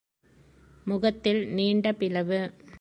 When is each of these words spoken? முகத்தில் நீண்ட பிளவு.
முகத்தில் 0.83 1.47
நீண்ட 1.47 1.93
பிளவு. 1.93 2.39